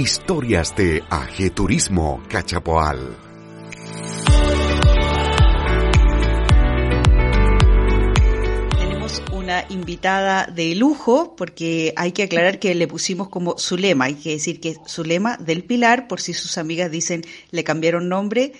Historias 0.00 0.74
de 0.76 1.04
Ajeturismo 1.10 2.22
Cachapoal. 2.30 3.18
Tenemos 8.78 9.22
una 9.30 9.66
invitada 9.68 10.46
de 10.46 10.74
lujo 10.74 11.36
porque 11.36 11.92
hay 11.96 12.12
que 12.12 12.22
aclarar 12.22 12.58
que 12.58 12.74
le 12.74 12.88
pusimos 12.88 13.28
como 13.28 13.58
Zulema, 13.58 14.06
hay 14.06 14.14
que 14.14 14.30
decir 14.30 14.58
que 14.58 14.76
Zulema 14.88 15.36
del 15.36 15.64
Pilar, 15.64 16.08
por 16.08 16.22
si 16.22 16.32
sus 16.32 16.56
amigas 16.56 16.90
dicen 16.90 17.22
le 17.50 17.62
cambiaron 17.62 18.08
nombre. 18.08 18.54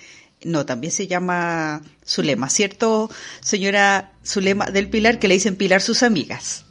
No, 0.44 0.66
también 0.66 0.92
se 0.92 1.06
llama 1.06 1.80
Zulema, 2.06 2.50
¿cierto, 2.50 3.10
señora 3.41 4.12
Zulema 4.22 4.66
del 4.66 4.91
Pilar, 4.91 5.18
que 5.18 5.28
le 5.28 5.34
dicen 5.34 5.56
Pilar 5.56 5.80
sus 5.80 6.02
amigas? 6.02 6.66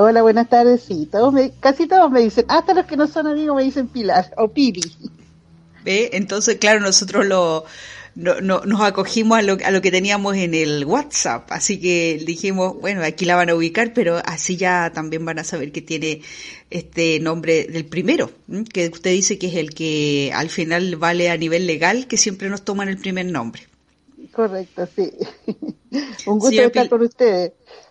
Hola, 0.00 0.22
buenas 0.22 0.48
tardes. 0.48 0.82
Sí, 0.82 1.08
todos 1.10 1.32
me, 1.32 1.50
casi 1.58 1.88
todos 1.88 2.08
me 2.08 2.20
dicen, 2.20 2.44
hasta 2.46 2.72
los 2.72 2.86
que 2.86 2.96
no 2.96 3.08
son 3.08 3.26
amigos 3.26 3.56
me 3.56 3.64
dicen 3.64 3.88
Pilar 3.88 4.32
o 4.36 4.46
Piri. 4.46 4.80
¿Ve? 5.84 6.10
Entonces, 6.12 6.58
claro, 6.58 6.78
nosotros 6.78 7.26
lo, 7.26 7.64
no, 8.14 8.40
no, 8.40 8.60
nos 8.60 8.80
acogimos 8.82 9.36
a 9.36 9.42
lo, 9.42 9.58
a 9.64 9.72
lo 9.72 9.82
que 9.82 9.90
teníamos 9.90 10.36
en 10.36 10.54
el 10.54 10.84
WhatsApp, 10.84 11.50
así 11.50 11.80
que 11.80 12.22
dijimos, 12.24 12.80
bueno, 12.80 13.02
aquí 13.02 13.24
la 13.24 13.34
van 13.34 13.50
a 13.50 13.56
ubicar, 13.56 13.92
pero 13.92 14.22
así 14.24 14.56
ya 14.56 14.92
también 14.94 15.24
van 15.24 15.40
a 15.40 15.44
saber 15.44 15.72
que 15.72 15.82
tiene 15.82 16.22
este 16.70 17.18
nombre 17.18 17.64
del 17.64 17.84
primero, 17.84 18.30
que 18.72 18.86
usted 18.86 19.10
dice 19.10 19.36
que 19.36 19.48
es 19.48 19.56
el 19.56 19.74
que 19.74 20.30
al 20.32 20.48
final 20.48 20.94
vale 20.94 21.28
a 21.28 21.36
nivel 21.36 21.66
legal, 21.66 22.06
que 22.06 22.18
siempre 22.18 22.48
nos 22.48 22.62
toman 22.62 22.88
el 22.88 22.98
primer 22.98 23.26
nombre. 23.26 23.62
Correcto, 24.30 24.88
sí. 24.94 25.10
Un 26.26 26.38
gusto 26.38 26.62
estar 26.62 26.88
con 26.88 27.02
ustedes. 27.02 27.50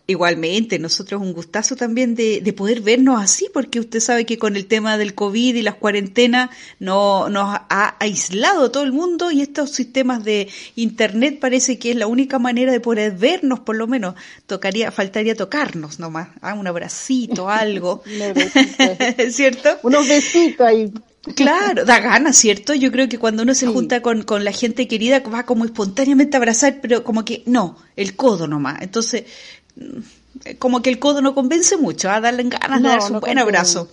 Igualmente, 0.10 0.80
nosotros 0.80 1.22
un 1.22 1.34
gustazo 1.34 1.76
también 1.76 2.16
de, 2.16 2.40
de, 2.40 2.54
poder 2.54 2.80
vernos 2.80 3.22
así, 3.22 3.50
porque 3.54 3.82
usted 3.82 4.00
sabe 4.00 4.26
que 4.26 4.38
con 4.38 4.56
el 4.56 4.66
tema 4.66 4.98
del 4.98 5.14
COVID 5.14 5.54
y 5.54 5.62
las 5.62 5.76
cuarentenas 5.76 6.50
no, 6.80 7.28
nos 7.28 7.60
ha 7.70 7.98
aislado 8.00 8.72
todo 8.72 8.84
el 8.84 8.94
mundo 8.94 9.32
y 9.32 9.42
estos 9.42 9.72
sistemas 9.72 10.24
de 10.24 10.48
Internet 10.76 11.40
parece 11.42 11.78
que 11.78 11.92
es 11.92 11.98
la 11.98 12.08
única 12.08 12.40
manera 12.40 12.72
de 12.72 12.80
poder 12.80 13.18
vernos, 13.18 13.60
por 13.60 13.76
lo 13.76 13.86
menos. 13.86 14.16
Tocaría, 14.46 14.92
faltaría 14.92 15.36
tocarnos 15.36 16.00
nomás, 16.00 16.30
¿ah? 16.40 16.54
un 16.54 16.68
abracito, 16.68 17.50
algo. 17.50 18.02
¿Cierto? 19.32 19.78
Unos 19.84 20.08
besitos 20.08 20.66
ahí. 20.66 20.90
Claro, 21.36 21.84
da 21.84 22.00
ganas, 22.00 22.38
¿cierto? 22.38 22.74
Yo 22.74 22.90
creo 22.92 23.10
que 23.10 23.20
cuando 23.20 23.44
uno 23.44 23.54
se 23.54 23.68
junta 23.68 24.02
con, 24.02 24.24
con 24.24 24.46
la 24.46 24.54
gente 24.54 24.88
querida 24.88 25.20
va 25.20 25.46
como 25.46 25.66
espontáneamente 25.66 26.38
a 26.38 26.40
abrazar, 26.40 26.80
pero 26.82 27.04
como 27.04 27.26
que 27.26 27.44
no, 27.46 27.78
el 27.98 28.16
codo 28.16 28.48
nomás. 28.48 28.82
Entonces, 28.82 29.26
como 30.60 30.82
que 30.82 30.90
el 30.90 31.00
codo 31.00 31.22
no 31.22 31.34
convence 31.34 31.78
mucho, 31.78 32.10
a 32.10 32.22
darle 32.22 32.44
ganas 32.44 32.82
de 32.82 32.88
darse 32.88 33.14
un 33.14 33.20
buen 33.20 33.38
abrazo. 33.38 33.90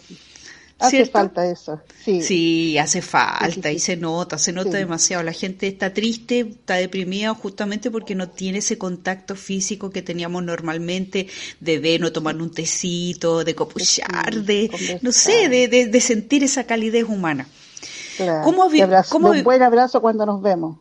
Hace 0.79 1.07
falta 1.07 1.47
eso, 1.47 1.81
sí. 2.05 2.21
Sí, 2.21 2.79
hace 2.79 3.01
falta 3.01 3.71
y 3.71 3.79
se 3.79 3.97
nota, 3.97 4.39
se 4.39 4.53
nota 4.53 4.77
demasiado. 4.77 5.23
La 5.23 5.33
gente 5.33 5.69
está 5.69 5.95
triste, 5.95 6.41
está 6.41 6.75
deprimida 6.75 7.33
justamente 7.33 7.91
porque 7.91 8.15
no 8.15 8.29
tiene 8.29 8.59
ese 8.59 8.77
contacto 8.77 9.37
físico 9.37 9.91
que 9.91 10.03
teníamos 10.03 10.43
normalmente 10.43 11.29
de 11.61 11.79
ver, 11.79 12.11
tomar 12.11 12.37
un 12.37 12.51
tecito, 12.51 13.45
de 13.45 13.55
copuchar, 13.55 14.35
de, 14.35 14.99
no 15.01 15.13
sé, 15.13 15.49
de, 15.49 15.69
de, 15.69 15.87
de, 15.87 16.01
sentir 16.01 16.43
esa 16.43 16.65
calidez 16.65 17.05
humana. 17.05 17.47
Claro, 18.17 18.45
¿Cómo, 18.45 18.65
abrazo, 18.65 19.11
¿cómo, 19.11 19.31
un 19.31 19.45
buen 19.45 19.63
abrazo 19.63 20.01
cuando 20.01 20.27
nos 20.27 20.43
vemos. 20.43 20.79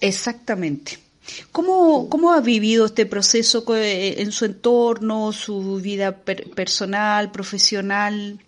Exactamente. 0.00 1.05
¿Cómo, 1.52 2.08
¿Cómo 2.08 2.32
ha 2.32 2.40
vivido 2.40 2.86
este 2.86 3.06
proceso 3.06 3.64
en 3.68 4.32
su 4.32 4.44
entorno, 4.44 5.32
su 5.32 5.76
vida 5.76 6.12
per 6.12 6.50
personal, 6.50 7.30
profesional, 7.30 8.38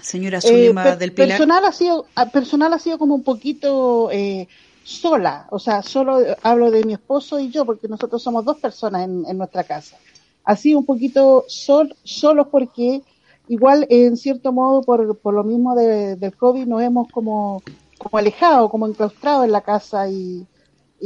señora 0.00 0.40
Zulema 0.40 0.82
eh, 0.82 0.84
per 0.84 0.98
del 0.98 1.12
Pilar? 1.12 1.28
Personal 1.30 1.64
ha 1.64 1.72
sido, 1.72 2.06
personal 2.32 2.72
ha 2.72 2.78
sido 2.78 2.98
como 2.98 3.14
un 3.14 3.22
poquito 3.22 4.10
eh, 4.12 4.48
sola, 4.84 5.46
o 5.50 5.58
sea, 5.58 5.82
solo 5.82 6.18
hablo 6.42 6.70
de 6.70 6.84
mi 6.84 6.92
esposo 6.92 7.40
y 7.40 7.50
yo, 7.50 7.64
porque 7.64 7.88
nosotros 7.88 8.22
somos 8.22 8.44
dos 8.44 8.58
personas 8.58 9.04
en, 9.04 9.24
en 9.26 9.38
nuestra 9.38 9.64
casa. 9.64 9.96
Ha 10.44 10.56
sido 10.56 10.78
un 10.78 10.86
poquito 10.86 11.44
sol, 11.48 11.96
solos 12.04 12.46
porque 12.50 13.02
igual 13.48 13.86
en 13.90 14.16
cierto 14.16 14.52
modo 14.52 14.82
por, 14.82 15.18
por 15.18 15.34
lo 15.34 15.44
mismo 15.44 15.74
de, 15.74 16.16
del 16.16 16.36
COVID 16.36 16.66
nos 16.66 16.82
hemos 16.82 17.08
como, 17.10 17.62
como 17.98 18.18
alejado, 18.18 18.68
como 18.68 18.86
enclaustrado 18.86 19.44
en 19.44 19.52
la 19.52 19.60
casa 19.60 20.08
y 20.08 20.46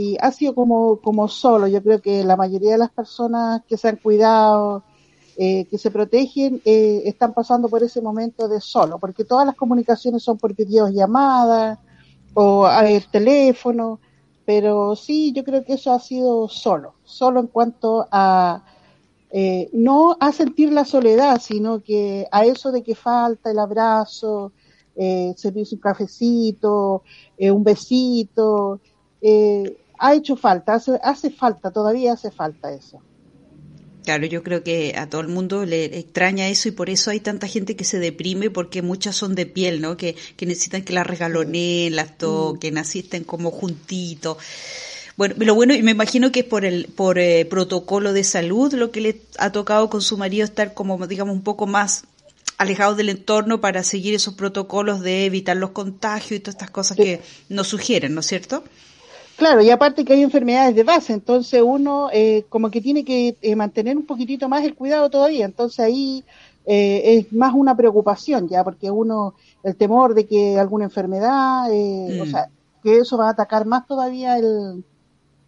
y 0.00 0.16
ha 0.18 0.32
sido 0.32 0.54
como, 0.54 0.96
como 0.96 1.28
solo. 1.28 1.66
Yo 1.66 1.82
creo 1.82 2.00
que 2.00 2.24
la 2.24 2.34
mayoría 2.34 2.72
de 2.72 2.78
las 2.78 2.90
personas 2.90 3.60
que 3.68 3.76
se 3.76 3.88
han 3.88 3.96
cuidado, 3.96 4.82
eh, 5.36 5.66
que 5.66 5.76
se 5.76 5.90
protegen, 5.90 6.62
eh, 6.64 7.02
están 7.04 7.34
pasando 7.34 7.68
por 7.68 7.82
ese 7.82 8.00
momento 8.00 8.48
de 8.48 8.62
solo, 8.62 8.98
porque 8.98 9.24
todas 9.24 9.44
las 9.44 9.56
comunicaciones 9.56 10.22
son 10.22 10.38
por 10.38 10.54
videollamadas 10.54 11.78
o 12.32 12.66
el 12.66 13.06
teléfono, 13.10 14.00
pero 14.46 14.96
sí, 14.96 15.34
yo 15.34 15.44
creo 15.44 15.64
que 15.66 15.74
eso 15.74 15.92
ha 15.92 16.00
sido 16.00 16.48
solo, 16.48 16.94
solo 17.04 17.40
en 17.40 17.48
cuanto 17.48 18.06
a 18.10 18.64
eh, 19.30 19.68
no 19.74 20.16
a 20.18 20.32
sentir 20.32 20.72
la 20.72 20.86
soledad, 20.86 21.42
sino 21.42 21.82
que 21.82 22.26
a 22.32 22.46
eso 22.46 22.72
de 22.72 22.82
que 22.82 22.94
falta 22.94 23.50
el 23.50 23.58
abrazo, 23.58 24.52
eh, 24.96 25.34
servirse 25.36 25.74
un 25.74 25.80
cafecito, 25.82 27.02
eh, 27.36 27.50
un 27.50 27.62
besito, 27.62 28.80
eh, 29.20 29.76
ha 30.00 30.14
hecho 30.14 30.34
falta, 30.34 30.74
hace, 30.74 30.98
hace 31.02 31.30
falta, 31.30 31.70
todavía 31.70 32.14
hace 32.14 32.30
falta 32.30 32.72
eso. 32.72 33.00
Claro, 34.04 34.24
yo 34.26 34.42
creo 34.42 34.64
que 34.64 34.94
a 34.96 35.08
todo 35.08 35.20
el 35.20 35.28
mundo 35.28 35.66
le 35.66 35.84
extraña 35.98 36.48
eso 36.48 36.68
y 36.68 36.72
por 36.72 36.88
eso 36.88 37.10
hay 37.10 37.20
tanta 37.20 37.46
gente 37.46 37.76
que 37.76 37.84
se 37.84 37.98
deprime 37.98 38.48
porque 38.48 38.80
muchas 38.80 39.14
son 39.14 39.34
de 39.34 39.44
piel, 39.44 39.82
¿no? 39.82 39.98
Que, 39.98 40.16
que 40.36 40.46
necesitan 40.46 40.82
que 40.82 40.94
las 40.94 41.06
regaloneen, 41.06 41.94
las 41.94 42.16
toquen, 42.16 42.78
así 42.78 43.00
estén 43.00 43.24
como 43.24 43.50
juntitos. 43.50 44.38
Bueno, 45.18 45.34
lo 45.38 45.54
bueno, 45.54 45.74
y 45.74 45.82
me 45.82 45.90
imagino 45.90 46.32
que 46.32 46.40
es 46.40 46.46
por 46.46 46.64
el 46.64 46.86
por 46.86 47.18
eh, 47.18 47.44
protocolo 47.44 48.14
de 48.14 48.24
salud 48.24 48.72
lo 48.72 48.90
que 48.90 49.02
le 49.02 49.20
ha 49.38 49.52
tocado 49.52 49.90
con 49.90 50.00
su 50.00 50.16
marido 50.16 50.44
estar 50.44 50.72
como, 50.72 51.06
digamos, 51.06 51.34
un 51.34 51.42
poco 51.42 51.66
más 51.66 52.04
alejados 52.56 52.96
del 52.96 53.10
entorno 53.10 53.60
para 53.60 53.82
seguir 53.82 54.14
esos 54.14 54.32
protocolos 54.32 55.02
de 55.02 55.26
evitar 55.26 55.58
los 55.58 55.70
contagios 55.70 56.32
y 56.32 56.40
todas 56.40 56.54
estas 56.54 56.70
cosas 56.70 56.96
sí. 56.96 57.02
que 57.02 57.20
nos 57.50 57.68
sugieren, 57.68 58.14
¿no 58.14 58.20
es 58.20 58.26
cierto? 58.26 58.64
Claro, 59.40 59.62
y 59.62 59.70
aparte 59.70 60.04
que 60.04 60.12
hay 60.12 60.22
enfermedades 60.22 60.74
de 60.74 60.84
base, 60.84 61.14
entonces 61.14 61.62
uno 61.64 62.10
eh, 62.12 62.44
como 62.50 62.70
que 62.70 62.82
tiene 62.82 63.06
que 63.06 63.38
eh, 63.40 63.56
mantener 63.56 63.96
un 63.96 64.04
poquitito 64.04 64.50
más 64.50 64.62
el 64.66 64.74
cuidado 64.74 65.08
todavía, 65.08 65.46
entonces 65.46 65.80
ahí 65.80 66.22
eh, 66.66 67.16
es 67.16 67.32
más 67.32 67.54
una 67.54 67.74
preocupación 67.74 68.50
ya, 68.50 68.62
porque 68.62 68.90
uno, 68.90 69.34
el 69.62 69.76
temor 69.76 70.12
de 70.12 70.26
que 70.26 70.58
alguna 70.58 70.84
enfermedad, 70.84 71.70
mm. 71.70 72.20
o 72.20 72.26
sea, 72.26 72.50
que 72.82 72.98
eso 72.98 73.16
va 73.16 73.28
a 73.28 73.30
atacar 73.30 73.64
más 73.64 73.86
todavía 73.86 74.36
el, 74.36 74.84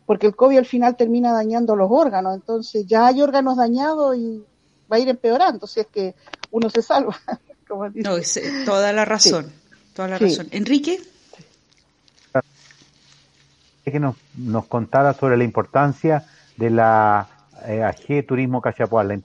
porque 0.07 0.29
el 0.29 0.37
COVID 0.37 0.57
al 0.57 0.65
final 0.65 0.97
termina 0.97 1.31
dañando 1.31 1.77
los 1.77 1.91
órganos, 1.91 2.35
entonces 2.35 2.87
ya 2.87 3.09
hay 3.09 3.21
órganos 3.21 3.59
dañados 3.59 4.17
y 4.17 4.43
va 4.91 4.97
a 4.97 5.01
ir 5.01 5.09
empeorando, 5.11 5.67
si 5.67 5.81
es 5.81 5.87
que 5.89 6.15
uno 6.51 6.71
se 6.71 6.81
salva. 6.81 7.15
Como 7.69 7.91
dice. 7.91 8.09
No, 8.09 8.17
es, 8.17 8.41
toda 8.65 8.91
la 8.95 9.05
razón, 9.05 9.45
sí. 9.45 9.93
toda 9.93 10.09
la 10.09 10.17
sí. 10.17 10.25
razón. 10.25 10.49
Enrique 10.51 10.99
que 13.91 14.01
nos, 14.01 14.17
contara 14.69 15.13
sobre 15.15 15.37
la 15.37 15.45
importancia 15.45 16.25
de 16.57 16.71
la 16.71 17.29
eh, 17.67 17.83
AG 17.83 18.27
Turismo 18.27 18.61
Cachapoal, 18.61 19.23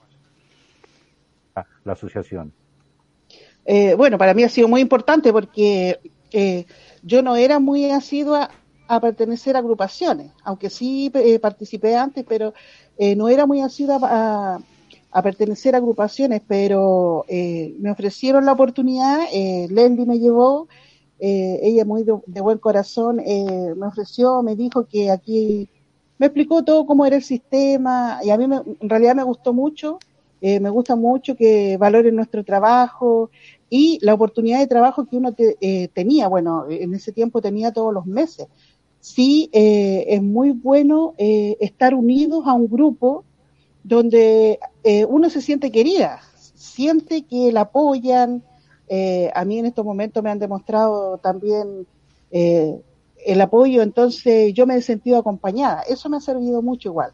la, 1.55 1.65
la 1.83 1.93
asociación. 1.93 2.53
Eh, 3.65 3.95
bueno, 3.95 4.17
para 4.17 4.33
mí 4.33 4.43
ha 4.43 4.49
sido 4.49 4.67
muy 4.67 4.81
importante 4.81 5.31
porque 5.31 5.99
eh, 6.31 6.65
yo 7.03 7.21
no 7.21 7.35
era 7.35 7.59
muy 7.59 7.91
asidua 7.91 8.49
a 8.87 8.99
pertenecer 9.01 9.55
a 9.55 9.59
agrupaciones, 9.59 10.31
aunque 10.43 10.69
sí 10.69 11.11
eh, 11.13 11.39
participé 11.39 11.95
antes, 11.95 12.25
pero 12.27 12.53
eh, 12.97 13.15
no 13.15 13.27
era 13.29 13.45
muy 13.45 13.61
asidua 13.61 14.59
a, 15.11 15.21
pertenecer 15.21 15.75
a 15.75 15.79
agrupaciones, 15.79 16.41
pero 16.47 17.25
eh, 17.27 17.75
me 17.79 17.91
ofrecieron 17.91 18.45
la 18.45 18.53
oportunidad, 18.53 19.19
Lendy 19.69 20.05
me 20.05 20.19
llevó, 20.19 20.67
eh, 21.19 21.59
ella 21.61 21.85
muy 21.85 22.03
de, 22.03 22.41
buen 22.41 22.57
corazón 22.57 23.19
eh, 23.19 23.73
me 23.75 23.87
ofreció, 23.87 24.43
me 24.43 24.55
dijo 24.55 24.85
que 24.85 25.11
aquí 25.11 25.69
me 26.17 26.27
explicó 26.27 26.63
todo 26.63 26.85
cómo 26.85 27.05
era 27.05 27.15
el 27.15 27.23
sistema 27.23 28.19
y 28.23 28.29
a 28.29 28.37
mí 28.37 28.47
me, 28.47 28.57
en 28.57 28.89
realidad 28.89 29.15
me 29.15 29.23
gustó 29.23 29.53
mucho 29.53 29.99
eh, 30.39 30.59
me 30.59 30.69
gusta 30.69 30.95
mucho 30.95 31.35
que 31.35 31.77
valoren 31.77 32.15
nuestro 32.15 32.43
trabajo 32.43 33.31
y 33.69 33.97
la 34.01 34.13
oportunidad 34.13 34.59
de 34.59 34.67
trabajo 34.67 35.05
que 35.05 35.17
uno 35.17 35.33
eh, 35.37 35.87
tenía, 35.93 36.27
bueno, 36.27 36.65
en 36.69 36.93
ese 36.93 37.11
tiempo 37.11 37.41
tenía 37.41 37.71
todos 37.71 37.93
los 37.93 38.05
meses. 38.05 38.47
Sí, 38.99 39.49
eh, 39.51 40.05
es 40.07 40.21
muy 40.21 40.51
bueno 40.51 41.13
estar 41.17 41.93
unidos 41.93 42.43
a 42.45 42.53
un 42.53 42.67
grupo 42.67 43.23
donde 43.83 44.59
uno 45.07 45.29
se 45.29 45.41
siente 45.41 45.71
querida, 45.71 46.19
siente 46.35 47.23
que 47.23 47.51
la 47.51 47.61
apoyan. 47.61 48.43
A 48.89 49.45
mí 49.45 49.59
en 49.59 49.65
estos 49.65 49.85
momentos 49.85 50.23
me 50.23 50.29
han 50.29 50.39
demostrado 50.39 51.17
también 51.17 51.85
el 53.27 53.41
apoyo, 53.41 53.81
entonces 53.81 54.53
yo 54.53 54.65
me 54.65 54.77
he 54.77 54.81
sentido 54.81 55.17
acompañada. 55.17 55.81
Eso 55.81 56.09
me 56.09 56.17
ha 56.17 56.21
servido 56.21 56.61
mucho 56.61 56.89
igual. 56.89 57.11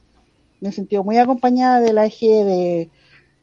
Me 0.62 0.70
he 0.70 0.72
sentido 0.72 1.04
muy 1.04 1.18
acompañada 1.18 1.80
de 1.80 1.94
la 1.94 2.06
eje 2.06 2.44
de, 2.44 2.90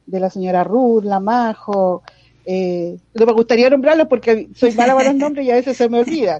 de 0.05 0.19
la 0.19 0.29
señora 0.29 0.63
Ruth, 0.63 1.03
la 1.03 1.19
Majo. 1.19 2.03
Eh, 2.45 2.97
no 3.13 3.25
me 3.25 3.33
gustaría 3.33 3.69
nombrarlos 3.69 4.07
porque 4.07 4.49
soy 4.55 4.71
mala 4.71 4.95
para 4.95 5.11
los 5.11 5.15
nombres 5.19 5.45
y 5.45 5.51
a 5.51 5.55
veces 5.55 5.77
se 5.77 5.89
me 5.89 5.99
olvida. 5.99 6.39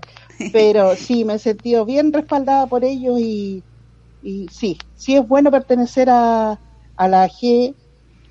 Pero 0.51 0.95
sí, 0.95 1.25
me 1.25 1.35
he 1.35 1.39
sentido 1.39 1.85
bien 1.85 2.11
respaldada 2.13 2.65
por 2.65 2.83
ellos 2.83 3.19
y, 3.19 3.63
y 4.23 4.47
sí, 4.51 4.77
sí 4.95 5.15
es 5.15 5.27
bueno 5.27 5.51
pertenecer 5.51 6.09
a, 6.09 6.59
a 6.95 7.07
la 7.07 7.23
AG 7.23 7.75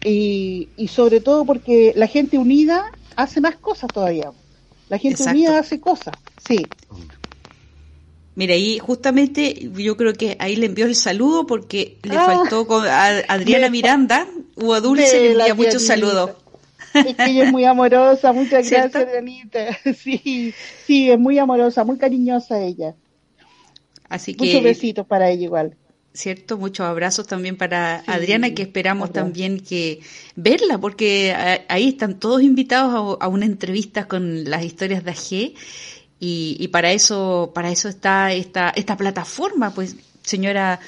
y, 0.04 0.68
y, 0.76 0.88
sobre 0.88 1.20
todo 1.20 1.44
porque 1.44 1.92
la 1.94 2.06
gente 2.06 2.38
unida 2.38 2.90
hace 3.16 3.40
más 3.40 3.56
cosas 3.56 3.90
todavía. 3.92 4.30
La 4.88 4.98
gente 4.98 5.22
unida 5.22 5.58
hace 5.58 5.80
cosas, 5.80 6.14
sí. 6.46 6.66
Mira, 8.34 8.54
ahí 8.54 8.78
justamente 8.78 9.70
yo 9.74 9.96
creo 9.96 10.14
que 10.14 10.36
ahí 10.40 10.56
le 10.56 10.66
envió 10.66 10.86
el 10.86 10.96
saludo 10.96 11.46
porque 11.46 11.98
le 12.02 12.16
ah. 12.16 12.24
faltó 12.24 12.66
con 12.66 12.84
Adriana 12.86 13.68
Miranda 13.70 14.26
o 14.56 14.74
a 14.74 14.80
Dulce 14.80 15.20
le 15.20 15.32
envía 15.32 15.54
muchos 15.54 15.84
saludos. 15.84 16.30
Es 16.94 17.14
que 17.16 17.26
ella 17.26 17.44
es 17.44 17.52
muy 17.52 17.64
amorosa, 17.64 18.32
muchas 18.32 18.68
gracias, 18.68 18.96
Adrianita. 18.96 19.78
Sí, 19.96 20.54
sí, 20.86 21.10
es 21.10 21.18
muy 21.18 21.38
amorosa, 21.38 21.84
muy 21.84 21.98
cariñosa 21.98 22.60
ella. 22.60 22.94
Así 24.08 24.34
que. 24.34 24.46
Muchos 24.46 24.62
besitos 24.62 25.06
para 25.06 25.30
ella 25.30 25.44
igual. 25.44 25.76
Cierto, 26.12 26.58
muchos 26.58 26.86
abrazos 26.86 27.28
también 27.28 27.56
para 27.56 28.02
Adriana, 28.06 28.52
que 28.52 28.62
esperamos 28.62 29.12
también 29.12 29.60
que 29.60 30.00
verla, 30.34 30.76
porque 30.78 31.32
ahí 31.68 31.88
están 31.88 32.18
todos 32.18 32.42
invitados 32.42 33.18
a, 33.20 33.24
a, 33.24 33.28
una 33.28 33.46
entrevista 33.46 34.08
con 34.08 34.50
las 34.50 34.64
historias 34.64 35.04
de 35.04 35.10
AG 35.12 35.54
y, 36.18 36.56
y 36.58 36.68
para 36.68 36.90
eso, 36.90 37.52
para 37.54 37.70
eso 37.70 37.88
está 37.88 38.32
esta, 38.32 38.70
esta 38.70 38.96
plataforma, 38.96 39.72
pues, 39.72 39.94
señora 40.22 40.80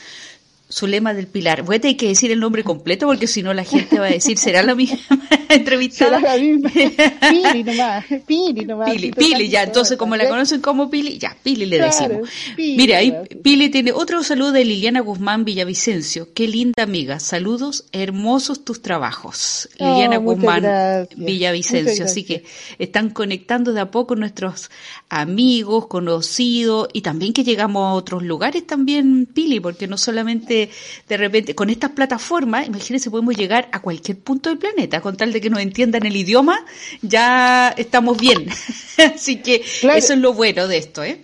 Zulema 0.72 1.12
del 1.12 1.26
Pilar. 1.26 1.62
Voy 1.62 1.76
a 1.76 1.80
tener 1.80 1.96
que 1.96 2.08
decir 2.08 2.32
el 2.32 2.40
nombre 2.40 2.64
completo 2.64 3.06
porque 3.06 3.26
si 3.26 3.42
no 3.42 3.52
la 3.52 3.64
gente 3.64 3.98
va 3.98 4.06
a 4.06 4.10
decir, 4.10 4.38
¿será 4.38 4.62
la 4.62 4.74
misma 4.74 4.98
entrevistada? 5.50 6.18
¿Será 6.18 6.36
la 6.36 6.42
misma? 6.42 6.70
Pili 7.30 7.64
nomás, 7.64 8.04
Pili 8.26 8.64
nomás. 8.64 8.90
Pili, 8.90 9.10
Pili, 9.12 9.48
ya, 9.48 9.64
entonces 9.64 9.98
como 9.98 10.16
la 10.16 10.28
conocen 10.28 10.62
como 10.62 10.88
Pili, 10.88 11.18
ya, 11.18 11.36
Pili 11.42 11.66
le 11.66 11.78
decimos. 11.78 12.28
Mira, 12.56 12.98
ahí 12.98 13.12
Pili 13.42 13.68
tiene 13.68 13.92
otro 13.92 14.22
saludo 14.22 14.52
de 14.52 14.64
Liliana 14.64 15.00
Guzmán 15.00 15.44
Villavicencio. 15.44 16.32
Qué 16.32 16.48
linda 16.48 16.82
amiga. 16.82 17.20
Saludos, 17.20 17.84
hermosos 17.92 18.64
tus 18.64 18.80
trabajos. 18.80 19.68
Liliana 19.78 20.16
Guzmán 20.16 21.06
Villavicencio. 21.16 22.06
Así 22.06 22.24
que 22.24 22.44
están 22.78 23.10
conectando 23.10 23.74
de 23.74 23.80
a 23.80 23.90
poco 23.90 24.16
nuestros 24.16 24.70
amigos, 25.10 25.86
conocidos 25.86 26.88
y 26.92 27.02
también 27.02 27.34
que 27.34 27.44
llegamos 27.44 27.82
a 27.82 27.92
otros 27.92 28.22
lugares 28.22 28.66
también, 28.66 29.26
Pili, 29.26 29.60
porque 29.60 29.86
no 29.86 29.98
solamente 29.98 30.61
de 31.08 31.16
repente, 31.16 31.54
con 31.54 31.70
estas 31.70 31.90
plataformas, 31.90 32.66
imagínense, 32.66 33.10
podemos 33.10 33.36
llegar 33.36 33.68
a 33.72 33.80
cualquier 33.80 34.18
punto 34.18 34.50
del 34.50 34.58
planeta, 34.58 35.00
con 35.00 35.16
tal 35.16 35.32
de 35.32 35.40
que 35.40 35.50
nos 35.50 35.60
entiendan 35.60 36.06
el 36.06 36.16
idioma, 36.16 36.64
ya 37.00 37.74
estamos 37.76 38.18
bien. 38.18 38.48
Así 39.14 39.36
que 39.36 39.56
eso 39.56 40.12
es 40.12 40.18
lo 40.18 40.32
bueno 40.34 40.68
de 40.68 40.78
esto, 40.78 41.02
¿eh? 41.02 41.20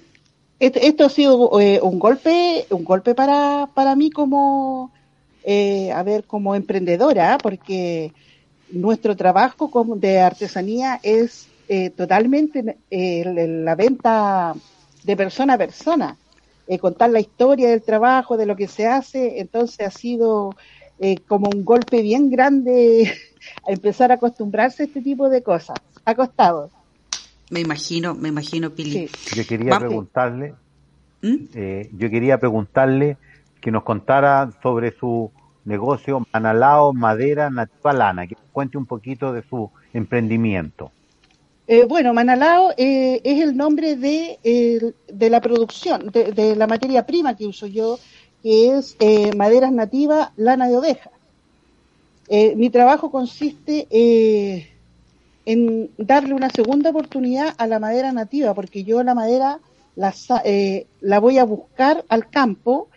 Esto, 0.60 1.04
ha 1.04 1.08
sido 1.08 1.60
eh, 1.60 1.78
un 1.80 2.00
golpe, 2.00 2.66
un 2.70 2.82
golpe 2.82 3.14
para, 3.14 3.68
para 3.74 3.94
mí 3.94 4.10
como, 4.10 4.90
eh, 5.44 5.92
a 5.92 6.02
ver, 6.02 6.24
como 6.24 6.56
emprendedora, 6.56 7.38
porque 7.38 8.12
nuestro 8.72 9.16
trabajo 9.16 9.70
como 9.70 9.94
de 9.94 10.18
artesanía 10.18 10.98
es 11.04 11.46
eh, 11.68 11.90
totalmente 11.90 12.76
la 12.90 13.74
venta 13.76 14.54
de 15.04 15.16
persona 15.16 15.54
a 15.54 15.58
persona. 15.58 16.16
Eh, 16.70 16.78
contar 16.78 17.08
la 17.08 17.20
historia 17.20 17.70
del 17.70 17.82
trabajo, 17.82 18.36
de 18.36 18.44
lo 18.44 18.54
que 18.54 18.68
se 18.68 18.86
hace, 18.86 19.40
entonces 19.40 19.86
ha 19.86 19.90
sido 19.90 20.54
eh, 20.98 21.16
como 21.26 21.48
un 21.48 21.64
golpe 21.64 22.02
bien 22.02 22.28
grande 22.28 23.10
a 23.66 23.72
empezar 23.72 24.10
a 24.10 24.16
acostumbrarse 24.16 24.82
a 24.82 24.86
este 24.86 25.00
tipo 25.00 25.30
de 25.30 25.42
cosas. 25.42 25.78
Ha 26.04 26.14
costado. 26.14 26.70
Me 27.50 27.60
imagino, 27.60 28.14
me 28.14 28.28
imagino, 28.28 28.68
Pili. 28.70 29.08
Yo 29.34 29.46
quería 29.46 29.78
preguntarle, 29.78 30.54
¿Mm? 31.22 31.36
eh, 31.54 31.88
yo 31.94 32.10
quería 32.10 32.38
preguntarle 32.38 33.16
que 33.62 33.70
nos 33.70 33.82
contara 33.82 34.50
sobre 34.62 34.92
su 34.92 35.32
negocio 35.64 36.26
Manalao 36.34 36.92
Madera 36.92 37.48
Nativa 37.48 37.94
Lana, 37.94 38.26
que 38.26 38.36
cuente 38.52 38.76
un 38.76 38.84
poquito 38.84 39.32
de 39.32 39.42
su 39.48 39.70
emprendimiento. 39.94 40.92
Eh, 41.70 41.84
bueno, 41.84 42.14
Manalao 42.14 42.72
eh, 42.78 43.20
es 43.24 43.42
el 43.42 43.54
nombre 43.54 43.94
de, 43.94 44.94
de 45.06 45.30
la 45.30 45.42
producción, 45.42 46.10
de, 46.10 46.56
la 46.56 46.66
materia 46.66 47.04
prima 47.04 47.36
que 47.36 47.46
uso 47.46 47.66
yo, 47.66 47.98
que 48.42 48.70
es 48.70 48.96
eh, 49.00 49.36
maderas 49.36 49.70
nativas, 49.70 50.30
lana 50.36 50.66
de 50.66 50.78
oveja. 50.78 51.10
mi 52.56 52.70
trabajo 52.70 53.10
consiste 53.10 53.86
en 55.44 55.90
darle 55.98 56.32
una 56.32 56.48
segunda 56.48 56.88
oportunidad 56.88 57.54
a 57.58 57.66
la 57.66 57.78
madera 57.78 58.12
nativa, 58.12 58.54
porque 58.54 58.82
yo 58.82 59.02
la 59.02 59.14
madera 59.14 59.60
la, 59.94 60.14
la 61.02 61.20
voy 61.20 61.36
a 61.36 61.44
buscar 61.44 62.02
al 62.08 62.30
campo 62.30 62.88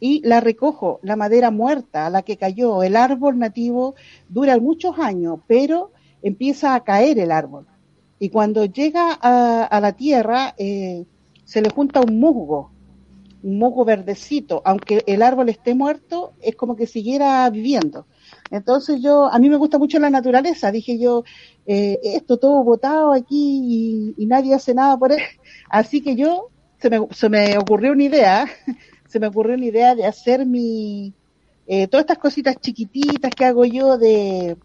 y 0.00 0.20
la 0.20 0.40
recojo, 0.40 1.00
la 1.02 1.16
madera 1.16 1.50
muerta, 1.50 2.10
la 2.10 2.20
que 2.20 2.36
cayó. 2.36 2.82
El 2.82 2.96
árbol 2.96 3.38
nativo 3.38 3.94
dura 4.28 4.58
muchos 4.58 4.98
años, 4.98 5.40
pero 5.46 5.92
empieza 6.20 6.74
a 6.74 6.84
caer 6.84 7.18
el 7.18 7.32
árbol 7.32 7.66
y 8.18 8.30
cuando 8.30 8.64
llega 8.64 9.12
a, 9.12 9.80
la 9.80 9.92
tierra 9.92 10.54
eh, 10.58 11.04
se 11.44 11.62
le 11.62 11.70
junta 11.70 12.00
un 12.00 12.18
musgo, 12.18 12.70
un 13.42 13.58
musgo 13.58 13.84
verdecito, 13.84 14.60
aunque 14.64 15.04
el 15.06 15.22
árbol 15.22 15.48
esté 15.48 15.74
muerto, 15.74 16.32
es 16.40 16.56
como 16.56 16.74
que 16.74 16.86
siguiera 16.86 17.48
viviendo. 17.50 18.06
Entonces 18.50 19.00
yo, 19.00 19.26
a 19.26 19.38
mí 19.38 19.48
me 19.48 19.56
gusta 19.56 19.78
mucho 19.78 19.98
la 19.98 20.10
naturaleza, 20.10 20.72
dije 20.72 20.98
yo, 20.98 21.24
eh, 21.66 21.98
esto 22.02 22.38
todo 22.38 22.64
botado 22.64 23.12
aquí 23.12 24.14
y, 24.16 24.26
nadie 24.26 24.54
hace 24.54 24.74
nada 24.74 24.96
por 24.96 25.12
él. 25.12 25.20
Así 25.70 26.00
que 26.00 26.16
yo, 26.16 26.48
se 26.80 26.90
me, 26.90 27.06
se 27.12 27.28
me 27.28 27.56
ocurrió 27.56 27.92
una 27.92 28.04
idea, 28.04 28.46
se 29.08 29.20
me 29.20 29.28
ocurrió 29.28 29.54
una 29.54 29.66
idea 29.66 29.94
de 29.94 30.06
hacer 30.06 30.44
mi, 30.44 31.14
eh, 31.66 31.86
todas 31.86 32.02
estas 32.02 32.18
cositas 32.18 32.56
chiquititas 32.60 33.30
que 33.30 33.44
hago 33.44 33.64
yo 33.64 33.96
de, 33.96 34.56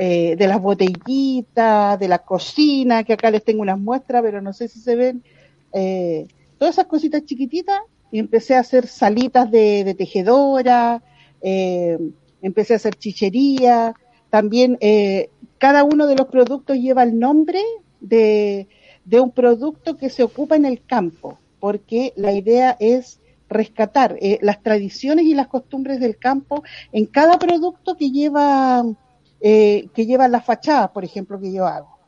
eh, 0.00 0.36
de 0.36 0.46
las 0.46 0.62
botellitas, 0.62 1.98
de 1.98 2.06
la 2.06 2.20
cocina, 2.20 3.02
que 3.02 3.14
acá 3.14 3.32
les 3.32 3.42
tengo 3.42 3.62
unas 3.62 3.80
muestras, 3.80 4.22
pero 4.22 4.40
no 4.40 4.52
sé 4.52 4.68
si 4.68 4.78
se 4.78 4.94
ven, 4.94 5.24
eh, 5.72 6.28
todas 6.56 6.76
esas 6.76 6.86
cositas 6.86 7.24
chiquititas, 7.24 7.80
y 8.12 8.20
empecé 8.20 8.54
a 8.54 8.60
hacer 8.60 8.86
salitas 8.86 9.50
de, 9.50 9.96
tejedora, 9.98 11.02
eh, 11.42 11.98
empecé 12.42 12.74
a 12.74 12.76
hacer 12.76 12.94
chichería, 12.94 13.92
también 14.30 14.78
cada 15.58 15.82
uno 15.82 16.06
de 16.06 16.14
los 16.14 16.28
productos 16.28 16.76
lleva 16.76 17.02
el 17.02 17.18
nombre 17.18 17.60
de, 18.00 18.68
de 19.04 19.20
un 19.20 19.32
producto 19.32 19.96
que 19.96 20.10
se 20.10 20.22
ocupa 20.22 20.54
en 20.54 20.64
el 20.64 20.80
campo, 20.84 21.40
porque 21.58 22.12
la 22.14 22.32
idea 22.32 22.76
es 22.78 23.18
rescatar 23.48 24.16
las 24.42 24.62
tradiciones 24.62 25.24
y 25.24 25.34
las 25.34 25.48
costumbres 25.48 25.98
del 25.98 26.18
campo 26.18 26.62
en 26.92 27.06
cada 27.06 27.36
producto 27.40 27.96
que 27.96 28.12
lleva 28.12 28.84
eh, 29.40 29.88
que 29.94 30.06
llevan 30.06 30.32
las 30.32 30.44
fachadas, 30.44 30.90
por 30.90 31.04
ejemplo, 31.04 31.40
que 31.40 31.52
yo 31.52 31.66
hago. 31.66 31.98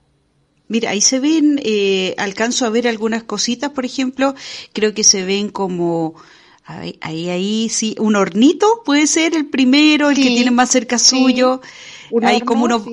Mira, 0.69 0.91
ahí 0.91 1.01
se 1.01 1.19
ven, 1.19 1.61
eh, 1.65 2.15
alcanzo 2.17 2.65
a 2.65 2.71
ver 2.71 2.87
algunas 2.87 3.25
cositas, 3.25 3.71
por 3.71 3.85
ejemplo, 3.85 4.35
creo 4.73 4.95
que 4.95 5.03
se 5.03 5.25
ven 5.25 5.49
como, 5.49 6.15
ahí, 6.65 7.29
ahí, 7.29 7.69
sí, 7.69 7.97
un 7.99 8.15
hornito 8.15 8.83
puede 8.85 9.07
ser 9.07 9.35
el 9.35 9.49
primero, 9.49 10.11
el 10.11 10.17
que 10.17 10.23
tiene 10.23 10.51
más 10.51 10.71
cerca 10.71 10.99
suyo. 10.99 11.61
hay 12.23 12.41
como 12.41 12.65
unos 12.65 12.85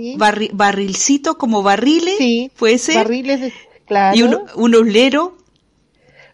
barrilcitos, 0.54 1.36
como 1.36 1.62
barriles, 1.62 2.50
puede 2.58 2.80
ser. 2.80 2.96
Barriles, 2.96 3.54
claro. 3.86 4.18
Y 4.18 4.24
un, 4.24 4.40
un 4.56 4.76
uslero. 4.76 5.38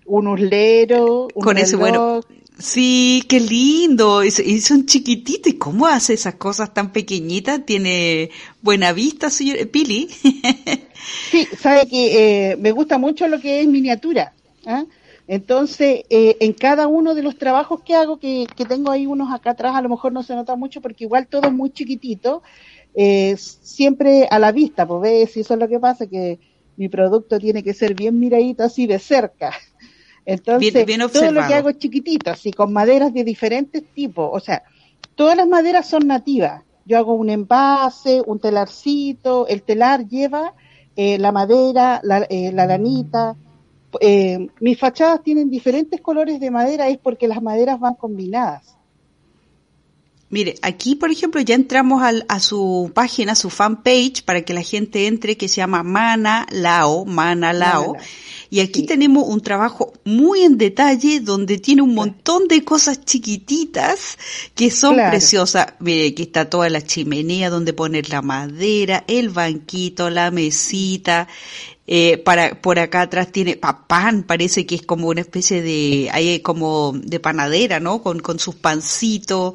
Un 0.05 0.27
uslero. 0.27 1.27
Con 1.33 1.57
ese, 1.57 1.75
bueno, 1.75 2.21
Sí, 2.63 3.25
qué 3.27 3.41
lindo. 3.41 4.23
Y 4.23 4.31
son 4.31 4.85
chiquititos. 4.85 5.51
¿Y 5.51 5.57
cómo 5.57 5.85
hace 5.85 6.13
esas 6.13 6.35
cosas 6.35 6.73
tan 6.73 6.93
pequeñitas? 6.93 7.65
Tiene 7.65 8.29
buena 8.61 8.93
vista, 8.93 9.29
señor 9.29 9.67
Pili. 9.67 10.07
sí, 11.29 11.45
sabe 11.59 11.87
que 11.87 12.51
eh, 12.51 12.55
me 12.55 12.71
gusta 12.71 12.97
mucho 12.97 13.27
lo 13.27 13.41
que 13.41 13.59
es 13.59 13.67
miniatura. 13.67 14.31
¿ah? 14.65 14.85
Entonces, 15.27 16.05
eh, 16.09 16.37
en 16.39 16.53
cada 16.53 16.87
uno 16.87 17.15
de 17.15 17.23
los 17.23 17.37
trabajos 17.37 17.81
que 17.81 17.95
hago, 17.95 18.17
que, 18.17 18.47
que, 18.55 18.63
tengo 18.63 18.91
ahí 18.91 19.07
unos 19.07 19.33
acá 19.33 19.51
atrás, 19.51 19.75
a 19.75 19.81
lo 19.81 19.89
mejor 19.89 20.13
no 20.13 20.23
se 20.23 20.33
nota 20.33 20.55
mucho 20.55 20.79
porque 20.79 21.03
igual 21.03 21.27
todo 21.27 21.47
es 21.47 21.53
muy 21.53 21.69
chiquitito, 21.69 22.43
eh, 22.95 23.35
siempre 23.37 24.25
a 24.31 24.39
la 24.39 24.53
vista, 24.53 24.87
pues 24.87 25.01
ves, 25.01 25.35
eso 25.35 25.53
es 25.55 25.59
lo 25.59 25.67
que 25.67 25.79
pasa, 25.79 26.07
que 26.07 26.39
mi 26.77 26.87
producto 26.87 27.39
tiene 27.39 27.61
que 27.61 27.73
ser 27.73 27.93
bien 27.93 28.17
miradito 28.19 28.63
así 28.63 28.87
de 28.87 28.99
cerca. 28.99 29.53
Entonces, 30.25 30.85
todo 31.11 31.31
lo 31.31 31.45
que 31.47 31.53
hago 31.53 31.69
es 31.69 31.77
chiquitito, 31.77 32.31
así 32.31 32.51
con 32.51 32.71
maderas 32.71 33.13
de 33.13 33.23
diferentes 33.23 33.83
tipos. 33.93 34.29
O 34.31 34.39
sea, 34.39 34.63
todas 35.15 35.35
las 35.35 35.47
maderas 35.47 35.87
son 35.87 36.07
nativas. 36.07 36.63
Yo 36.85 36.97
hago 36.97 37.13
un 37.13 37.29
envase, 37.29 38.21
un 38.25 38.39
telarcito, 38.39 39.47
el 39.47 39.63
telar 39.63 40.07
lleva 40.07 40.53
eh, 40.95 41.17
la 41.17 41.31
madera, 41.31 41.99
la, 42.03 42.25
eh, 42.29 42.51
la 42.53 42.65
lanita. 42.65 43.35
Eh, 43.99 44.47
mis 44.59 44.79
fachadas 44.79 45.23
tienen 45.23 45.49
diferentes 45.49 46.01
colores 46.01 46.39
de 46.39 46.51
madera, 46.51 46.87
es 46.87 46.97
porque 46.97 47.27
las 47.27 47.41
maderas 47.41 47.79
van 47.79 47.95
combinadas. 47.95 48.77
Mire, 50.33 50.55
aquí 50.63 50.95
por 50.95 51.11
ejemplo 51.11 51.39
ya 51.41 51.53
entramos 51.53 52.01
al, 52.01 52.25
a 52.27 52.39
su 52.39 52.91
página, 52.95 53.33
a 53.33 53.35
su 53.35 53.51
fanpage, 53.51 54.23
para 54.23 54.41
que 54.41 54.55
la 54.55 54.63
gente 54.63 55.05
entre, 55.05 55.37
que 55.37 55.47
se 55.47 55.57
llama 55.57 55.83
Mana 55.83 56.47
Lao, 56.49 57.05
Mana 57.05 57.53
Lao. 57.53 57.95
Y 58.49 58.59
aquí 58.59 58.81
tenemos 58.87 59.25
un 59.27 59.41
trabajo 59.41 59.93
muy 60.05 60.41
en 60.41 60.57
detalle 60.57 61.19
donde 61.19 61.59
tiene 61.59 61.83
un 61.83 61.93
montón 61.93 62.47
de 62.47 62.63
cosas 62.63 63.05
chiquititas 63.05 64.17
que 64.55 64.71
son 64.71 64.95
preciosas. 64.95 65.75
Mire, 65.79 66.07
aquí 66.07 66.23
está 66.23 66.49
toda 66.49 66.67
la 66.71 66.81
chimenea 66.81 67.51
donde 67.51 67.73
poner 67.73 68.09
la 68.09 68.23
madera, 68.23 69.03
el 69.07 69.29
banquito, 69.29 70.09
la 70.09 70.31
mesita. 70.31 71.27
Eh, 71.85 72.17
para 72.17 72.59
por 72.59 72.79
acá 72.79 73.01
atrás 73.01 73.31
tiene 73.31 73.57
pan, 73.57 74.23
parece 74.23 74.65
que 74.65 74.75
es 74.75 74.83
como 74.83 75.09
una 75.09 75.21
especie 75.21 75.61
de, 75.61 76.09
hay 76.11 76.39
como 76.39 76.93
de 76.93 77.19
panadera, 77.19 77.79
¿no? 77.79 78.01
Con, 78.01 78.19
con 78.19 78.39
sus 78.39 78.55
pancitos. 78.55 79.53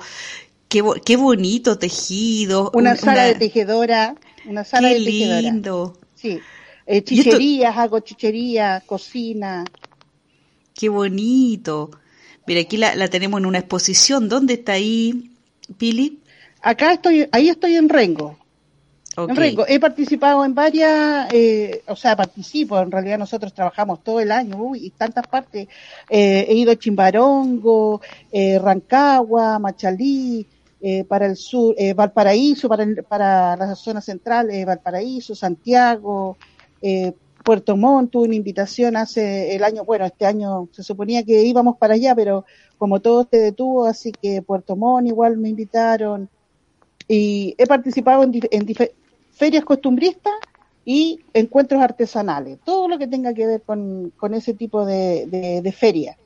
Qué, 0.69 0.83
qué 1.05 1.17
bonito 1.17 1.79
tejido. 1.79 2.71
Una, 2.75 2.97
sala 2.97 3.25
de 3.25 3.35
tejedora, 3.35 4.15
una 4.47 4.65
sala 4.65 4.89
de 4.89 4.97
tejedora. 4.97 5.41
lindo. 5.41 5.99
Sí. 6.15 6.41
Eh, 6.87 7.03
chicherías, 7.03 7.77
hago 7.77 8.01
chicherías, 8.01 8.83
cocina. 8.85 9.65
Qué 10.75 10.89
bonito. 10.89 11.91
Mira, 12.47 12.63
aquí 12.63 12.79
la, 12.79 13.09
tenemos 13.09 13.41
en 13.41 13.47
una 13.47 13.59
exposición. 13.59 14.29
¿Dónde 14.29 14.55
está 14.55 14.73
ahí, 14.73 15.33
Pili? 15.77 16.21
Acá 16.63 16.93
estoy, 16.93 17.29
ahí 17.31 17.51
estoy 17.51 17.77
en 17.77 17.91
Rengo. 17.91 18.39
En 19.17 19.37
Rengo. 19.37 19.67
He 19.69 19.79
participado 19.79 20.45
en 20.45 20.55
varias, 20.55 21.29
eh, 21.33 21.83
o 21.89 21.97
sea, 21.97 22.17
participo, 22.17 22.79
en 22.79 22.91
realidad 22.91 23.19
nosotros 23.19 23.53
trabajamos 23.53 24.03
todo 24.03 24.21
el 24.21 24.33
año, 24.33 24.57
uy, 24.57 24.87
y 24.87 24.91
tantas 24.91 25.27
partes. 25.27 25.69
Eh, 26.09 26.47
he 26.49 26.55
ido 26.55 26.73
a 26.73 26.77
Chimbarongo, 26.77 28.01
eh, 28.33 28.59
Rancagua, 28.59 29.59
Machalí, 29.59 30.47
eh, 30.81 31.05
para 31.05 31.27
el 31.27 31.37
sur, 31.37 31.75
eh, 31.77 31.93
Valparaíso, 31.95 32.69
para, 32.69 32.87
para 33.09 33.57
la 33.57 33.75
zona 33.75 34.01
central, 34.01 34.51
eh, 34.51 34.65
Valparaíso, 34.65 35.35
Santiago, 35.35 36.37
eh, 36.81 37.13
Puerto 37.45 37.77
Montt 37.77 38.11
tuve 38.11 38.27
una 38.27 38.35
invitación 38.35 38.97
hace 38.97 39.55
el 39.57 39.65
año, 39.65 39.85
bueno, 39.85 40.05
este 40.05 40.27
año 40.27 40.69
se 40.71 40.83
suponía 40.83 41.23
que 41.23 41.43
íbamos 41.45 41.79
para 41.79 41.95
allá, 41.95 42.15
pero 42.15 42.45
como 42.77 43.01
todo 43.01 43.27
se 43.31 43.39
detuvo, 43.39 43.87
así 43.87 44.13
que 44.13 44.43
Puerto 44.43 44.77
Montt 44.77 45.09
igual 45.09 45.37
me 45.39 45.49
invitaron. 45.49 46.29
Y 47.09 47.55
he 47.57 47.67
participado 47.67 48.23
en, 48.23 48.67
ferias 49.33 49.65
costumbristas 49.65 50.35
y 50.85 51.21
encuentros 51.33 51.81
artesanales, 51.81 52.59
todo 52.65 52.87
lo 52.87 52.99
que 52.99 53.07
tenga 53.07 53.33
que 53.33 53.47
ver 53.47 53.63
con, 53.63 54.13
ese 54.35 54.53
tipo 54.53 54.85
de, 54.85 55.61
de, 55.63 55.73
feria, 55.73 56.19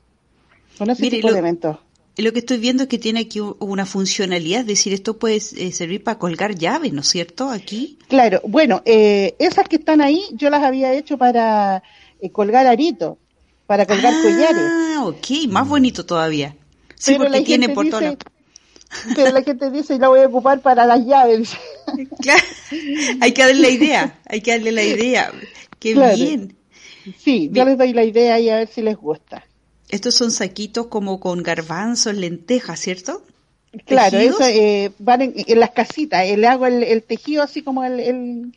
con 0.77 0.89
ese 0.89 1.09
tipo 1.09 1.31
de 1.31 1.39
eventos. 1.39 1.77
Lo 2.15 2.31
que 2.31 2.39
estoy 2.39 2.57
viendo 2.57 2.83
es 2.83 2.89
que 2.89 2.99
tiene 2.99 3.21
aquí 3.21 3.39
una 3.39 3.87
funcionalidad, 3.87 4.61
es 4.61 4.67
decir, 4.67 4.93
esto 4.93 5.17
puede 5.17 5.37
eh, 5.37 5.71
servir 5.71 6.03
para 6.03 6.19
colgar 6.19 6.53
llaves, 6.53 6.93
¿no 6.93 7.01
es 7.01 7.07
cierto? 7.07 7.49
Aquí. 7.49 7.97
Claro, 8.07 8.39
bueno, 8.47 8.83
eh, 8.85 9.35
esas 9.39 9.67
que 9.67 9.77
están 9.77 9.99
ahí 9.99 10.23
yo 10.33 10.51
las 10.51 10.61
había 10.61 10.93
hecho 10.93 11.17
para 11.17 11.81
eh, 12.21 12.29
colgar 12.29 12.67
aritos, 12.67 13.17
para 13.65 13.87
colgar 13.87 14.13
collares. 14.21 14.61
Ah, 14.61 15.05
ok, 15.05 15.47
más 15.49 15.67
bonito 15.67 16.05
todavía. 16.05 16.55
Sí, 16.95 17.13
pero 17.17 17.31
porque 17.31 17.41
tiene 17.41 17.69
por 17.69 17.85
dice, 17.85 18.17
Pero 19.15 19.31
la 19.31 19.41
gente 19.41 19.71
dice, 19.71 19.97
la 19.97 20.09
voy 20.09 20.19
a 20.19 20.27
ocupar 20.27 20.61
para 20.61 20.85
las 20.85 21.05
llaves. 21.05 21.51
Claro, 22.21 22.43
hay 23.19 23.33
que 23.33 23.41
darle 23.41 23.61
la 23.61 23.69
idea, 23.69 24.19
hay 24.25 24.41
que 24.41 24.51
darle 24.51 24.71
la 24.71 24.83
idea. 24.83 25.31
Qué 25.79 25.93
bien. 26.15 26.55
Sí, 27.19 27.49
yo 27.51 27.65
les 27.65 27.77
doy 27.77 27.91
la 27.91 28.03
idea 28.03 28.39
y 28.39 28.49
a 28.49 28.55
ver 28.55 28.69
si 28.69 28.81
les 28.81 28.95
gusta. 28.95 29.45
Estos 29.93 30.15
son 30.15 30.31
saquitos 30.31 30.87
como 30.87 31.19
con 31.19 31.43
garbanzos, 31.43 32.15
lentejas, 32.15 32.79
¿cierto? 32.79 33.21
Claro, 33.85 34.17
eso 34.17 34.43
eh, 34.43 34.91
van 34.97 35.21
en, 35.21 35.59
las 35.59 35.69
casitas. 35.69 36.25
Eh, 36.25 36.35
le 36.35 36.47
hago 36.47 36.65
el, 36.65 37.03
tejido 37.03 37.43
así 37.43 37.61
como 37.61 37.83
el, 37.83 38.51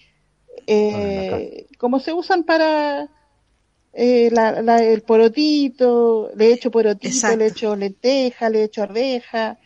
eh, 0.67 1.67
como 1.77 2.01
se 2.01 2.15
usan 2.15 2.45
para 2.45 3.11
el 3.93 5.03
porotito. 5.03 6.31
Le 6.35 6.55
echo 6.55 6.71
porotito, 6.71 7.37
le 7.37 7.49
echo 7.49 7.77
lenteja, 7.77 8.49
le 8.49 8.65
echo 8.65 8.83
arveja 8.85 9.59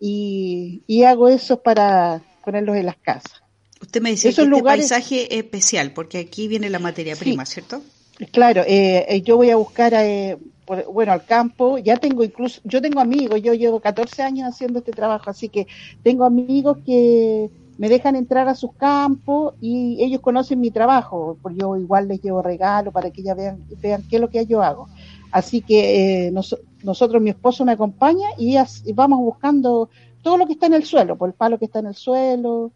y, 0.00 1.02
hago 1.06 1.28
eso 1.28 1.62
para 1.62 2.22
ponerlos 2.42 2.74
en 2.78 2.86
las 2.86 2.96
casas. 2.96 3.42
Usted 3.82 4.00
me 4.00 4.12
dice 4.12 4.32
que 4.32 4.40
este 4.40 4.62
paisaje 4.62 5.36
especial 5.36 5.92
porque 5.92 6.20
aquí 6.20 6.48
viene 6.48 6.70
la 6.70 6.78
materia 6.78 7.16
prima, 7.16 7.44
¿cierto? 7.44 7.82
Claro, 8.30 8.64
yo 8.66 9.36
voy 9.36 9.50
a 9.50 9.56
buscar 9.56 9.92
bueno, 10.92 11.12
al 11.12 11.24
campo, 11.24 11.78
ya 11.78 11.96
tengo 11.96 12.24
incluso, 12.24 12.60
yo 12.64 12.80
tengo 12.80 13.00
amigos, 13.00 13.40
yo 13.42 13.54
llevo 13.54 13.80
14 13.80 14.22
años 14.22 14.48
haciendo 14.48 14.78
este 14.78 14.92
trabajo, 14.92 15.30
así 15.30 15.48
que 15.48 15.66
tengo 16.02 16.24
amigos 16.24 16.78
que 16.84 17.50
me 17.78 17.88
dejan 17.88 18.16
entrar 18.16 18.48
a 18.48 18.54
sus 18.54 18.72
campos 18.74 19.54
y 19.60 20.02
ellos 20.02 20.20
conocen 20.20 20.60
mi 20.60 20.70
trabajo, 20.70 21.36
porque 21.42 21.58
yo 21.60 21.76
igual 21.76 22.08
les 22.08 22.22
llevo 22.22 22.42
regalo 22.42 22.92
para 22.92 23.10
que 23.10 23.22
ellos 23.22 23.36
vean, 23.36 23.64
vean 23.80 24.04
qué 24.08 24.16
es 24.16 24.22
lo 24.22 24.30
que 24.30 24.46
yo 24.46 24.62
hago. 24.62 24.88
Así 25.30 25.62
que 25.62 26.26
eh, 26.26 26.30
nosotros, 26.30 27.22
mi 27.22 27.30
esposo 27.30 27.64
me 27.64 27.72
acompaña 27.72 28.28
y, 28.36 28.56
y 28.56 28.92
vamos 28.92 29.20
buscando 29.20 29.88
todo 30.22 30.36
lo 30.36 30.46
que 30.46 30.52
está 30.52 30.66
en 30.66 30.74
el 30.74 30.84
suelo, 30.84 31.16
por 31.16 31.30
el 31.30 31.34
palo 31.34 31.58
que 31.58 31.64
está 31.64 31.80
en 31.80 31.86
el 31.86 31.94
suelo, 31.94 32.70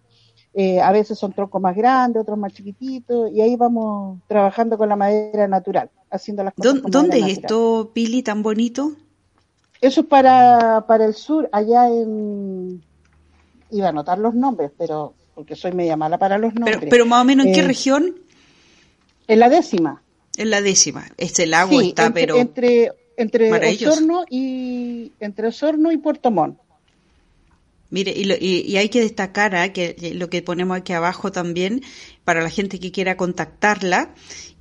eh, 0.59 0.81
a 0.81 0.91
veces 0.91 1.19
son 1.19 1.35
troncos 1.35 1.61
más 1.61 1.77
grandes, 1.77 2.23
otros 2.23 2.39
más 2.39 2.51
chiquititos, 2.51 3.31
y 3.31 3.43
ahí 3.43 3.57
vamos 3.57 4.21
trabajando 4.27 4.79
con 4.79 4.89
la 4.89 4.97
madera 4.97 5.47
natural, 5.47 5.91
haciendo 6.11 6.43
las 6.45 6.55
cosas. 6.55 6.81
¿Dónde 6.87 7.19
es 7.19 7.27
esto, 7.27 7.91
Pili, 7.93 8.23
tan 8.23 8.43
bonito? 8.43 8.93
Eso 9.83 10.01
es 10.01 10.07
para, 10.07 10.87
para 10.89 11.05
el 11.05 11.13
sur, 11.13 11.47
allá 11.53 11.91
en... 11.91 12.83
Iba 13.71 13.89
a 13.89 13.91
anotar 13.91 14.19
los 14.19 14.35
nombres, 14.35 14.71
pero 14.79 15.13
porque 15.35 15.57
soy 15.57 15.73
media 15.73 15.95
mala 15.95 16.17
para 16.17 16.39
los 16.39 16.55
nombres. 16.55 16.79
Pero, 16.89 17.05
más 17.05 17.21
o 17.21 17.25
menos, 17.27 17.45
¿en 17.45 17.53
qué 17.53 17.61
eh, 17.61 17.67
región? 17.67 18.17
En 19.29 19.41
la 19.41 19.51
décima. 19.51 20.01
En 20.39 20.49
la 20.49 20.63
décima. 20.63 21.05
Este 21.19 21.47
lago 21.47 21.83
está, 21.83 22.07
entre, 22.07 22.23
pero... 22.23 22.37
Entre, 22.39 22.93
entre 23.19 23.75
Osorno 23.87 24.25
y, 24.31 25.13
entre 25.21 25.49
Osorno 25.49 25.93
y 25.93 25.99
Puerto 25.99 26.31
Montt. 26.31 26.59
Mire, 27.91 28.13
y, 28.17 28.77
hay 28.77 28.89
que 28.89 29.01
destacar 29.01 29.55
¿ah? 29.55 29.73
que 29.73 29.97
lo 30.15 30.29
que 30.29 30.43
ponemos 30.43 30.77
aquí 30.77 30.93
abajo 30.93 31.31
también, 31.31 31.83
para 32.25 32.41
la 32.41 32.51
gente 32.51 32.81
que 32.81 32.91
quiera 32.91 33.17
contactarla, 33.17 34.15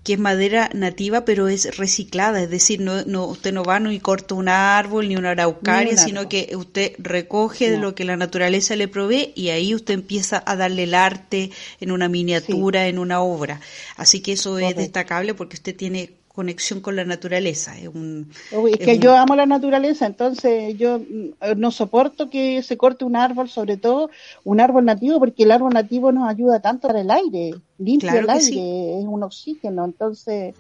que 0.06 0.14
es 0.14 0.20
madera 0.20 0.70
nativa, 0.72 1.26
pero 1.26 1.48
es 1.48 1.78
reciclada, 1.78 2.44
es 2.44 2.50
decir, 2.52 2.80
no, 2.80 3.04
no 3.06 3.26
usted 3.26 3.52
no 3.52 3.64
va 3.64 3.80
y 3.92 4.00
corta 4.00 4.36
un 4.36 4.48
árbol 4.48 5.08
ni 5.08 5.16
una 5.16 5.32
araucaria, 5.32 5.98
sino 5.98 6.30
que 6.30 6.52
usted 6.56 6.94
recoge 7.00 7.76
lo 7.78 7.96
que 7.96 8.06
la 8.06 8.16
naturaleza 8.16 8.76
le 8.76 8.88
provee 8.88 9.34
y 9.36 9.50
ahí 9.50 9.74
usted 9.74 9.96
empieza 9.96 10.44
a 10.46 10.56
darle 10.56 10.84
el 10.84 10.94
arte 10.94 11.50
en 11.82 11.92
una 11.92 12.08
miniatura, 12.08 12.88
en 12.88 13.00
una 13.00 13.22
obra. 13.22 13.62
Así 13.98 14.20
que 14.20 14.34
eso 14.34 14.60
es 14.60 14.76
destacable 14.76 15.34
porque 15.34 15.56
usted 15.56 15.76
tiene 15.76 16.12
conexión 16.36 16.82
con 16.82 16.96
la 16.96 17.06
naturaleza. 17.06 17.78
Es, 17.78 17.88
un, 17.88 18.30
es 18.52 18.78
que 18.78 19.00
yo 19.00 19.16
amo 19.16 19.36
la 19.36 19.46
naturaleza, 19.46 20.06
entonces 20.06 20.78
yo 20.78 21.00
mm, 21.00 21.58
no 21.58 21.72
soporto 21.72 22.30
que 22.30 22.62
se 22.62 22.78
corte 22.78 23.06
un 23.06 23.16
árbol, 23.16 23.50
sobre 23.50 23.78
todo 23.78 24.10
un 24.44 24.60
árbol 24.60 24.86
nativo, 24.86 25.18
porque 25.18 25.44
el 25.44 25.52
árbol 25.52 25.74
nativo 25.74 26.12
nos 26.12 26.30
ayuda 26.30 26.60
tanto 26.60 26.88
para 26.88 27.02
el 27.02 27.10
aire, 27.10 27.56
limpia 27.78 28.20
el 28.20 28.30
aire, 28.30 29.00
es 29.00 29.06
un 29.06 29.24
oxígeno, 29.24 29.86
entonces 29.86 30.54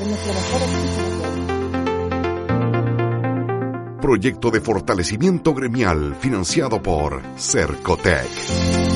es 0.00 0.06
nuestro 0.06 0.34
mejor 0.34 0.60
Proyecto 4.00 4.50
de 4.52 4.60
fortalecimiento 4.60 5.52
gremial 5.52 6.14
financiado 6.14 6.80
por 6.80 7.22
Cercotec. 7.36 8.95